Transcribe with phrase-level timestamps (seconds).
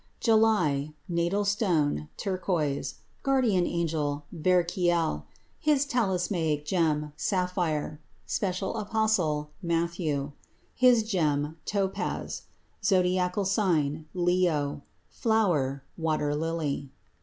[0.19, 2.95] JULY Natal stone Turquoise.
[3.21, 5.27] Guardian angel Verchiel.
[5.59, 8.01] His talismanic gem Sapphire.
[8.25, 10.31] Special apostle Matthew.
[10.73, 12.47] His gem Topaz.
[12.83, 14.81] Zodiacal sign Leo.
[15.11, 16.89] Flower Water lily.